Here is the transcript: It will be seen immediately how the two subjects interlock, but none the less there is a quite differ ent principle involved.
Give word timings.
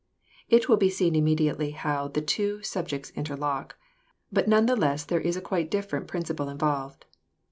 It 0.49 0.67
will 0.67 0.77
be 0.77 0.89
seen 0.89 1.15
immediately 1.15 1.69
how 1.77 2.07
the 2.07 2.23
two 2.23 2.63
subjects 2.63 3.11
interlock, 3.15 3.77
but 4.31 4.47
none 4.47 4.65
the 4.65 4.75
less 4.75 5.05
there 5.05 5.21
is 5.21 5.37
a 5.37 5.41
quite 5.41 5.69
differ 5.69 5.95
ent 5.95 6.07
principle 6.07 6.49
involved. 6.49 7.05